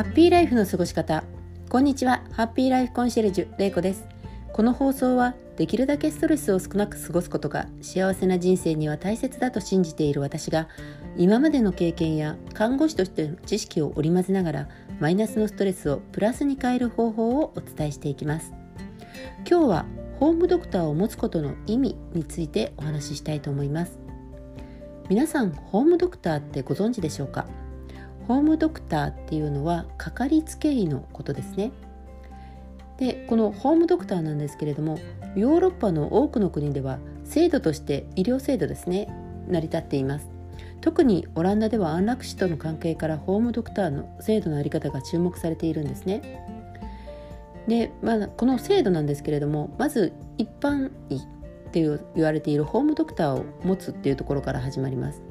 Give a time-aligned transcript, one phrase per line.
[0.00, 1.24] ハッピーライフの過ごし方。
[1.68, 2.24] こんにちは。
[2.32, 4.08] ハッピーライフコンシェルジュれいこです。
[4.50, 10.68] この放送はできるだけストレスを少なく過ごすことが幸せな人生には大切だと信じている私が
[11.18, 14.68] 今までの経験や看護師としての知識を織り交ぜながら
[15.00, 18.54] マイナスのストレスをプラスに変える方法をお伝えしていきます。
[19.46, 19.86] 今日は
[20.18, 23.98] ホームドクターを持つことの意味についてお話ししたいと思います。
[25.10, 27.44] 皆さんホームドクターってご存知でしょうか？
[28.28, 31.72] ホームドクターっていうのはかかりつけ医のことですね。
[32.98, 34.98] でこのホームドクターなんですけれども
[35.34, 39.08] ヨーロッパの多くの国では制度として医療制度ですね
[39.48, 40.28] 成り立っています。
[40.80, 46.46] 特にオランダでは安楽死との関係からホームドクターの制度の在り方が注目されているんですね。
[47.68, 51.20] で、まあ、この制度なんですけれどもまず一般医っ
[51.70, 55.22] て言われているホームドクターを持つっていうところから始まります。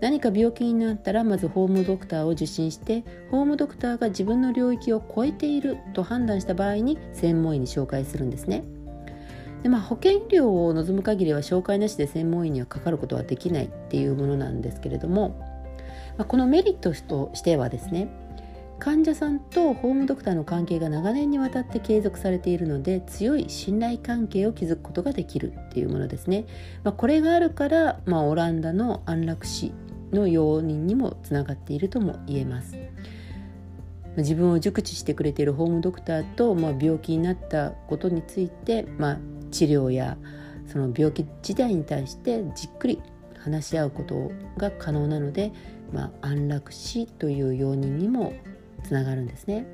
[0.00, 8.64] 何か病気になったらまずホームドクターを受診してホームドクターが自分の領域を超えていると判断した場合に専門医に紹介するんですね。
[9.62, 15.38] でまあ、保険医療を望む限りは紹介なしで専門医にはかかることはできないっていうものなんですけれども、
[16.16, 18.08] まあ、このメリットとしてはですね
[18.78, 26.46] 患者さんとホームドクターの関係が長年にわたって継続されているので強い信頼関係を築くことができるっていうものですね。
[26.82, 29.74] まあ、これがあるから、まあ、オランダの安楽死
[30.12, 32.76] の要因にもつながっているとも言えます。
[34.16, 39.18] 自分を熟知してくれているホームドクターと、まあ、病気になったことについて、まあ、
[39.50, 40.16] 治療や
[40.66, 43.00] その病気自体に対してじっくり
[43.38, 45.52] 話し合うことが可能なので、
[45.92, 48.32] まあ、安楽死という要因にも
[48.84, 49.66] つながるんですね。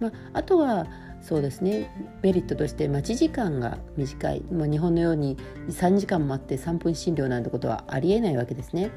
[0.00, 0.86] まあ、あとは
[1.24, 5.38] そうですねメリットとして待ち時間が短い、まあ、日本のように
[5.70, 8.90] 3時間待って3分診療なんてことはありえないわけですね。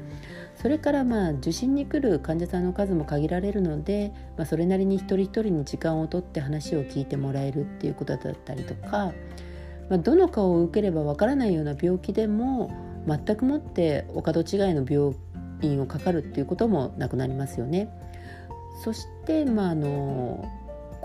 [0.54, 9.12] それからまあ受診に来る患者さんの数も限られるので、まあ、それなりに一人一人に時間をとって話を聞いてもらえるっていうことだったりとか、
[9.88, 12.70] まあ、どの顔を受ければわからないような病気でも
[13.06, 15.16] 全くもってお門違いの病
[15.62, 17.88] 院をかかるっていうこともなくなりますよね。
[18.84, 20.44] そして、まあ、あの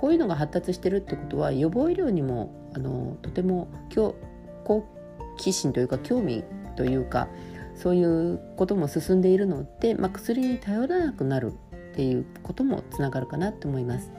[0.03, 3.69] こういうのが発達してるってことは予防医療にもあのとても
[4.65, 4.85] 好
[5.37, 6.43] 奇心というか興味
[6.75, 7.29] というか
[7.73, 14.11] そういうことも進んでいるので、まあ、薬に頼らなくなるっていうこともつながるかなと思います。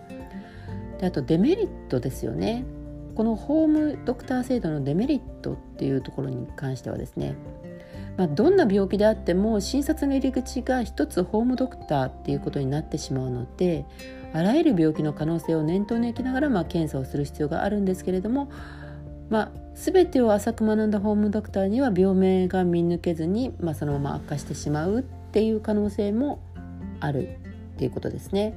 [1.00, 2.64] であとデメリットですよね。
[3.14, 7.36] このホームドクター制度のデメリットっていうところに関してはですね
[8.16, 13.84] まあ、どんな病気であっても診察の入り口が一つホームドクターっていうことになってしまうので
[14.34, 18.50] あらゆる病気の可能性を念頭に置きながら、まあ、検査をする必要があるんですけれども、
[19.30, 26.42] まあ、全てを浅く学んだホームドクターには病名が見抜けずに、まあ、そのまま悪化してしまうっていう可能性も
[26.98, 27.28] ある
[27.74, 28.54] っていうことですね。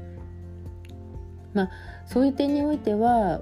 [1.53, 1.69] まあ、
[2.07, 3.41] そういう点においては、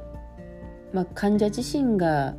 [0.91, 2.35] まあ、患者自身が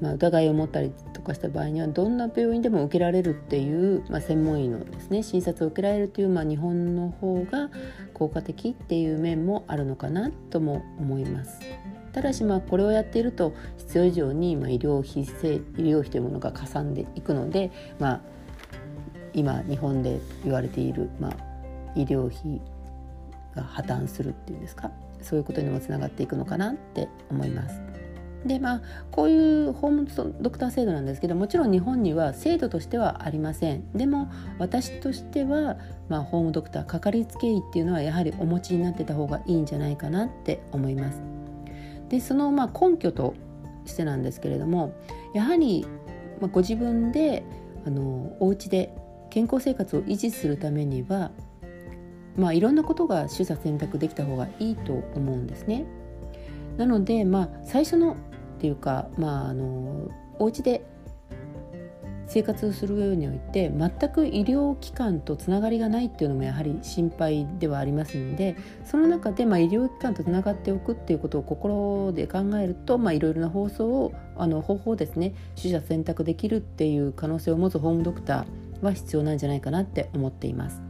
[0.00, 7.70] まあ、疑いを持ったりとかした場合にはどんな病院でも受けられるっていう、まあ、専門医のですね診察を受けられるという、まあ、日本の方が
[8.14, 11.60] 効果的っていう面もあるのかなとも思います。
[12.12, 15.26] ただしまあこれをやっていると必要以上にまあ医療費医
[15.88, 18.20] 療費というものがかさんでいくので、まあ、
[19.32, 21.36] 今日本で言われている、まあ、
[21.94, 22.60] 医療費
[23.54, 24.90] が破綻するっていうんですか？
[25.22, 27.80] そういうことにもつながっていくのかなって思います。
[28.44, 35.76] でまあこういうホームドクター制度なんですけどもちろん日本には制度としてはありませんでも私としては、
[36.08, 41.20] まあ、ホームドクターかかりつけ医っていうのはやはりお持ちになってた方がいいんじゃないかなって思います
[42.08, 43.34] でそのまあ根拠と
[43.84, 44.94] してなんですけれども
[45.34, 45.86] やはり、
[46.40, 47.44] まあ、ご自分で
[47.86, 48.94] あのお家で
[49.30, 51.30] 健康生活を維持するためには
[52.36, 55.84] まあいろんなことが取捨選択できた方がいいと思うんですね。
[56.76, 58.16] なのでまあ最初の
[58.60, 60.84] っていうかまああのお家で
[62.26, 68.54] 生活する上において全く医療機関とつながりがないっていうのもやはり心配ではありますので
[68.84, 80.89] その中でまあ医療機関とつながっておくっていうことを心で考えるといろいろな放送をあの方法ですね取捨選択できるっていう可能性を持つホームドクターは必要なんじゃないかなって思っています。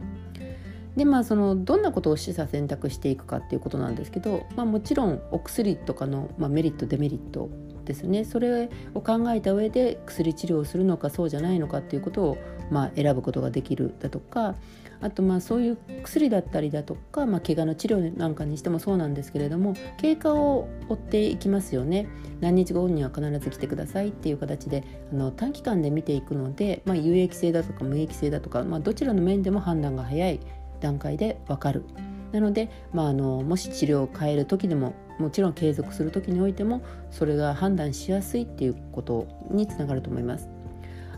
[0.95, 7.49] でまあそのどんなことを示唆選択していくかっていうことなんですけど、まあ、もちろんお薬とかの、まあ、メリットデメリット
[7.85, 8.25] ですね。
[8.25, 12.37] それを考えた上で薬治療をするのかそうじゃないのかっていうことを、
[12.69, 14.55] まあ、選ぶことができるだとか
[15.01, 22.07] あとまあそういう薬だったりだとか、まあ、怪我の治療なんかにしてもそうなんですけれども経過を追っていきますよね。
[22.39, 30.39] 何日後には必ず来てくださいっていう形であの短期間で見ていくので、まあ、有益性だとか無益性だとか、まあ、どちらの面でも判断が早い
[30.81, 31.85] 段階で分かる
[32.31, 36.81] なので、まあ、あのもし治療を変える時でももちろん継続する時においても
[37.11, 40.49] それが判断しやすいっていうことにつながると思います。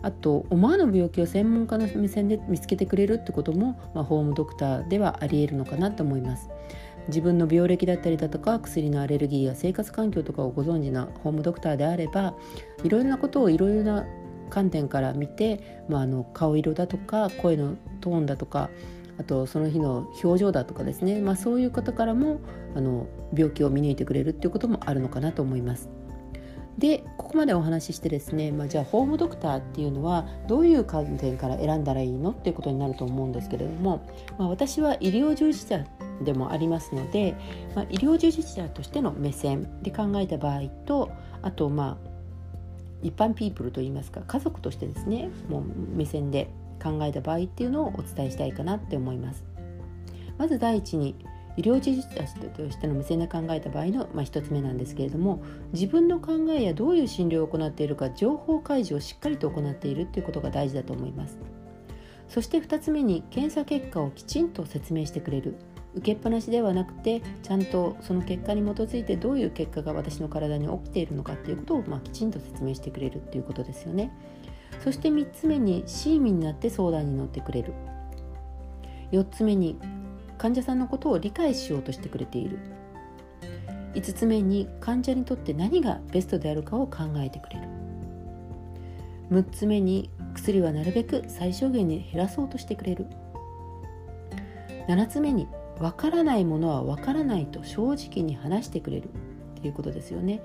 [0.01, 6.49] あと思わぬ病気を専門家の目線で見つけてくれるってことも、まあ、ホームドクターではありえるのかなと思います。
[7.07, 12.33] 自分の病歴だったりだとか薬のアレルギーや生活環境とかをご存知なホームドクターであれば
[12.83, 14.05] いろいろなことをいろいろな
[14.49, 18.69] 観点から見て、まあ、あの顔色だとか声のトーンだとか
[19.17, 22.39] あとその日の表情だとかですね、まあ、そういう方からも
[22.75, 25.89] あの病気を見抜いてくれるっていうこともあるのかなと思います。
[26.77, 34.07] でここまでお話ししてですね、まあ、じゃあホームドクターっていうのはどういう観点から選んだらいいのっていうことになると思うんですけれども、
[34.39, 35.85] まあ、私は医療従事者
[36.23, 37.35] でもありますので、
[37.75, 41.11] まあ、医療従事者としての目線で考えた場合と
[41.43, 42.13] あとまあ
[43.03, 45.63] 一般ピープルといいますか家族としてですねもう
[45.95, 46.49] 目線で
[46.83, 49.45] 考えた場合っていうのをお伝えしたいかなって思います。
[50.37, 51.15] まず第一に
[51.55, 61.37] 医療従事者としての目線で考えた場合の、まあ、1つ目なんですけれども自分の考えやどういう診療を行っているか情報開示をしっかりと行っているということが大事だと思います。
[62.27, 65.55] そして2つ目に検査結果をきちんと説明してくれる。
[65.95, 74.11] 受けっぱなしではなくてちゃんとその結果に基づいてどういう結果が私の体に起きているのかっていうことを、まあ、きちんと説明してくれるっていうことですよね。
[74.83, 77.73] そして3つ目に親身になって相談に乗ってくれる。
[79.13, 79.79] 4つ目に
[80.37, 82.59] 患者さんのことを理解しようとしてくれている。
[83.93, 87.67] 5つ目に患者にとって何がベストであるかを考えてくれる。
[89.31, 93.07] 6つ目に薬はなるべく最小限に減らそうとしてくれる。
[94.89, 95.47] 7つ目に
[95.79, 99.09] わからないものはわからないと正直に話してくれる。
[99.67, 100.41] いうことですよね。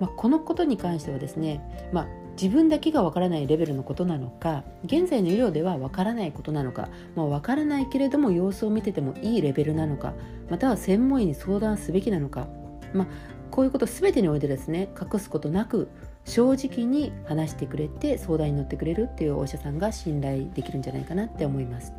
[0.00, 1.60] まあ、このことに関してはですね、
[1.92, 10.14] まあ、自分だけがわからないレベルのことなのか現在の医療ではわからないことなのか、まあ、わからないけれども様子を見ててもいいレベルなのか
[10.48, 12.48] または専門医に相談すべきなのか、
[12.94, 13.06] まあ、
[13.50, 15.90] こういうこと全てにおいてですね隠すことなく
[16.24, 21.92] 正直に話してくれて相談に乗ってくれるっていうお医者さんが信頼できるんじゃないかなって思います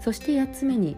[0.00, 0.96] そして8つ目に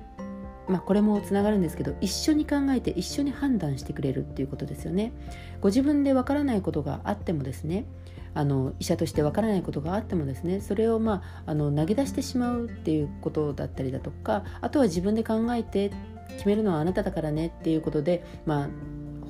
[0.68, 5.12] まあ、これもつながるんですけど一緒に考えて一緒に判断してくれるっていうことですよね。
[5.60, 7.86] ご自分でわからないことがあってもですね
[8.34, 15.90] あの医者としてわからないことがあってもですねそれを、まあ、あの投げ出してしまうっていうことだったりだとかあとは自分で考えて
[16.36, 18.68] 決めるのはあなただからねっていうことで、まあ、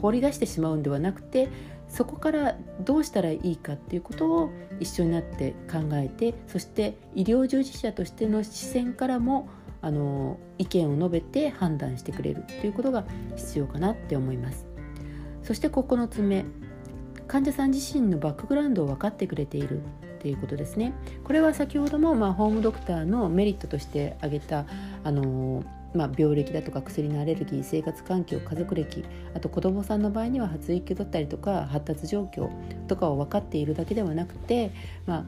[0.02, 1.48] 放り出してしまうんではなくて
[1.88, 9.48] そこからどうしたらいいかっていうことを一緒になって考えてそして医療従事者としての視線からも
[9.80, 13.04] あの意見を述べて判断してくれるということが
[13.36, 14.66] 必要かなって思います。
[15.42, 16.44] そして9つ目
[17.26, 20.94] 患者さん自身のバックグラウンドを分かってくれているっていうことですね。
[21.24, 24.66] これは先ほども、まあ、ホームドクターのメリットとして挙げた
[25.04, 25.62] あの
[25.94, 29.04] まあ、病歴だとか薬のアレルギー生活環境家族歴
[29.34, 32.50] あと子どもさんの場合には発育だったりとか発達状況
[32.86, 34.70] とかを分かっているだけではなくて、
[35.06, 35.24] まあ、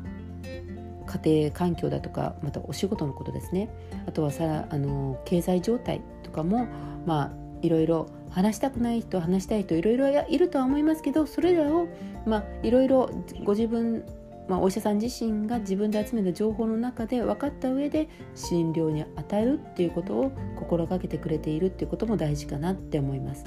[1.11, 3.69] 家庭環境だとかまたお仕事のことですね。
[4.07, 6.67] あとはさあの経済状態とかも
[7.07, 7.31] まあ
[7.63, 11.89] いろいろ話したくない人話したい人いろいろいるとは思いますけどそれらを
[12.27, 13.11] まあいろいろ
[13.45, 14.05] ご自分
[14.49, 23.45] まあ、お医者さん自身が自分で集めた情報の中で分かった上で診療に当たるっていうことを心がけてくれているっていうことも大事かなって思います。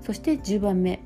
[0.00, 1.02] そして10番目。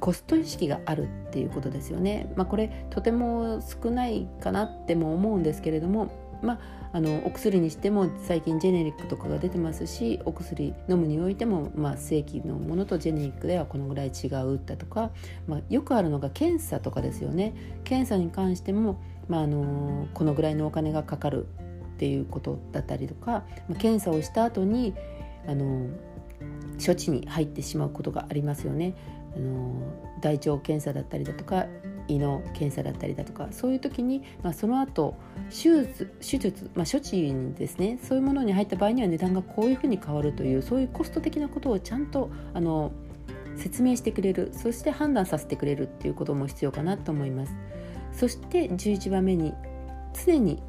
[0.00, 2.32] コスト意識があるっていうことですよね。
[2.36, 6.10] まあ、これとても少ないかなっても思うんですけれども、
[6.42, 6.58] まあ、
[6.92, 15.10] あのお薬にしても最近ジェネリックとかが出てますしお薬飲むにおいても、まあ、正規のものとジェネリックではこのぐらい違うだとか、
[15.46, 17.54] まあ、よくあるのが検査とかですよね。
[17.84, 21.46] 検査に関しても、まあ、あのこのぐらいのお金がかかる
[21.94, 24.94] っていうことだったりとか、まあ、検査をした後に
[25.46, 25.88] あの
[26.84, 28.94] 処置に入ってしまうことがありますよね。
[29.38, 29.72] あの
[30.20, 31.66] 大腸検査だったりだとか
[32.08, 35.14] 胃の検査だったりだとかそういう時に、まあ、その後
[35.50, 42.92] 手術手術、まあ、処置にですねそういうものに入った場合には値段がこういうふうに変わるというそういうコスト的なことをちゃんとあの
[43.56, 47.54] 説明してくれるそして判断させてくれるっていうことも必要かなと思います。
[48.12, 49.52] そして11番目に
[50.24, 50.60] 常に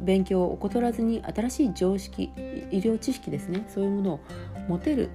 [0.00, 2.30] 勉強を怠らずに新しい常識
[2.70, 4.20] 医療知識ですねそういうものを
[4.68, 5.10] 持てる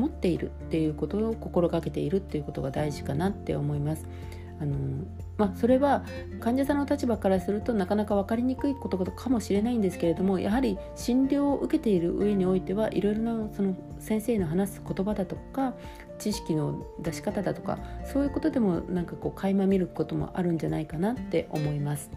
[0.00, 4.06] 持っているっていうことを心がけているっていうことが大事かなって思います。
[4.60, 4.76] あの
[5.38, 6.04] まあ、それは
[6.38, 15.72] 患者さんの立場からするとなかなか分かりにくいことかもしれないんですけれどもやはり診療を受けている上においてはいろいろなその先生の話す言葉だとか
[16.18, 22.10] 知識の出し方だとかそういうことでもなんかこう垣間見ることもあるんじゃないかなって思います。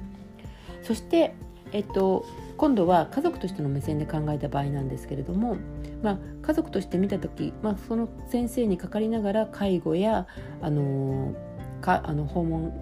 [0.82, 1.34] そして
[1.74, 2.26] えっと、
[2.58, 5.58] 今度は家族としての目線で考えた場合なんですけれども、
[6.02, 10.28] まあ、家族として見た時、まあ、その先生にかかりながら介護や、
[10.62, 11.34] あの
[11.82, 12.74] かあの訪問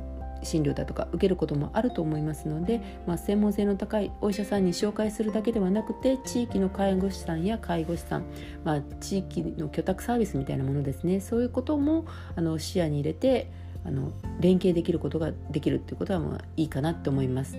[0.44, 8.24] 診療だとか受けることもあると思いますので、まあ、専門性の高いお医者さんに紹介するだけではなくて地域の介護士さんや介護士さん、
[8.64, 12.06] まあ、地域の居宅サービスみたいなものですねそういうことも
[12.36, 13.52] あの視野に入れて
[13.86, 17.58] あの連携できることができるっていうことはまあいいかなと思います。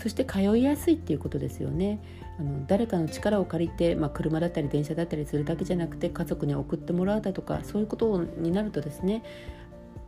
[0.00, 2.00] そして通いやすいっていうことですよね。
[2.38, 9.22] あの誰かの力を借りて、まあ、車だったり電車だったりするだけじゃなくて家族に送ってもらうだとかそういうことになるとですね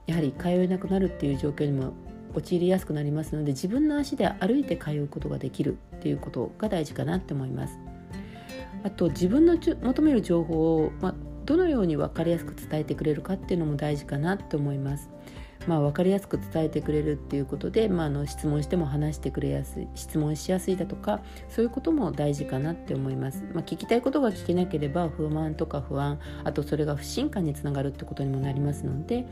[0.07, 1.93] やはり通えなくなるっていう状況にも
[2.35, 7.79] 陥りやすくなりますので自分の足で歩いて通うことができるっていうことが大事かなって思います。
[8.85, 15.11] あと自分の求める情報を、まあ、どのように分かりやすく伝えてくれるかっていうのも大事かなって思います。
[15.67, 29.27] まあ、分かりやすく伝えてくれるっていうことで、まあ、あの質問しても話してくれやすい質問しやすいだとかそういうことも大事かなって思います、まあ、聞きたいことが聞けなければ不満とか不安あとそれが不信感につながるってことにもなりますので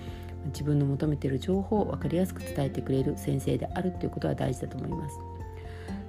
[0.46, 5.16] 自分の求めている情報を分かりやすく伝えてくれる先生であるっていうことは大事だと思います。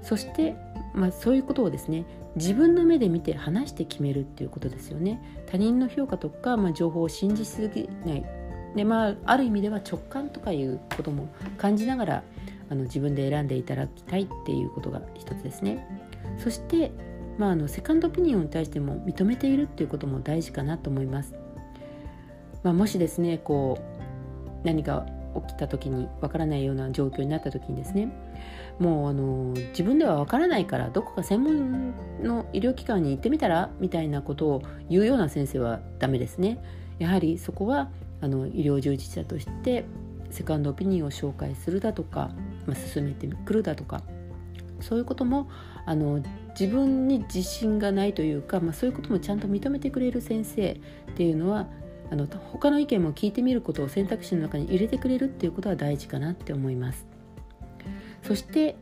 [0.01, 0.55] そして、
[0.93, 5.21] まあ、そういうことをですね自分の目で見て話して決めるっていうことですよね。
[5.45, 8.40] 他人の評価とか、まあ、情報を信じすぎない
[8.75, 12.23] で、まあ、ある意味では直感とかいうことも感じながら
[12.69, 15.85] あの自分で選んでいただきたいっていうことが一つですね。
[16.37, 16.91] そして、
[17.37, 21.33] まあ、あのセカンドオピニオンに対しても認めているっていうことも大事かなと思います、
[22.63, 25.05] まあ、もしですねこう何か
[25.47, 28.11] 起きた時にわからないような状況になった時にですね
[28.79, 36.57] もうあの自分ではわからないからどこか専門の医療機関に行ってみたらみたいなことを言うような先生はダメですね。
[36.99, 37.89] やはりそこは
[38.21, 39.85] あの医療従事者として
[40.29, 42.31] セカンドオピニオンを紹介するだとか、
[42.65, 44.01] まあ、進めてくるだとか
[44.79, 45.49] そういうことも
[45.85, 46.23] あの
[46.59, 50.79] 自分に自信がないというか、まあ、そういうこともちゃんと認めてくれる先生っ
[51.15, 51.67] ていうのは
[52.11, 57.07] あの他の意見も聞いてみることを選択肢の中に入れてくれるっていうことは大事かなって思います。
[58.21, 58.75] そして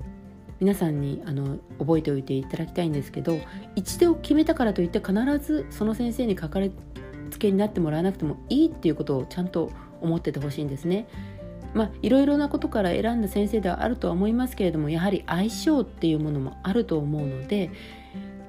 [0.60, 3.40] 皆さんにあの覚えておいていただきたいんですけど
[3.76, 6.74] 一度決めたからといって必ずその先生にかかり
[7.40, 11.08] つけになってもらわなくてもいいっていうことをちゃんと思っててほしいんですね。
[11.74, 17.70] まあ、いろいろなことから選んだ先生ではあるとは思いますけれどもやはり相性っていうものもあると思うので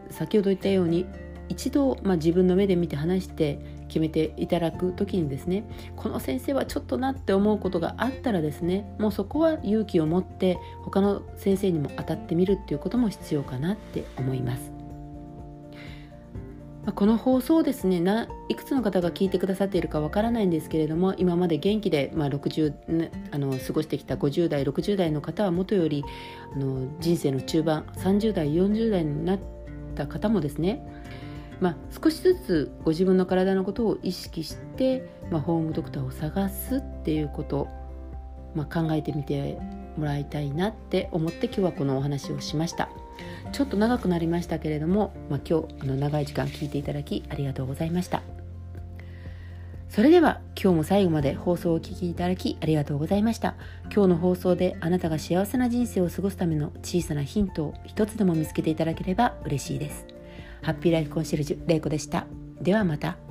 [0.08, 1.04] 先ほど言ったように
[1.50, 5.64] 一度、まあ、自分の目で見て話して決めていただく時にですね
[5.96, 14.79] この先生はちょっとなって思うことがあったらですねもうそこは勇気を持って他の先生にも当たってみるっていうことも必要かなって思います。
[16.94, 18.00] この放送ですね
[18.48, 26.04] いくつの方が聞いてくださっているかわからないんですけれども今まで元気で、まあ、60、あの過ごしてきた50代60代の方はもとより
[26.54, 29.38] あの人生の中盤30代40代になっ
[29.94, 30.82] た方もですね
[31.60, 37.68] まあ、少しずつご自分の体のことを意識して、まあ、ホームドクターを探すっていうこと、
[38.54, 39.58] まあ、考えてみて
[39.96, 42.88] もらいたいなって思って今日はこのお話をしました。
[43.52, 48.22] ちょっと長くなりましたけれども、まあ、今日あの長い時間聞いていただきありがとうございました
[49.88, 53.56] それでは今日も最後まで放送をお聴きいただきありがとうございました
[53.92, 60.06] 今日の放送であなたが幸せな人生を過ごすための小さなヒントを一つでも見つけていただければ嬉しいです
[60.62, 62.26] ハッピーライフコンシェルジュ玲子でした。
[62.60, 63.29] ではまた。